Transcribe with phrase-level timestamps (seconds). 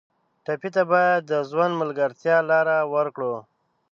[0.45, 3.35] ټپي ته باید د ژوند د ملګرتیا لاره ورکړو.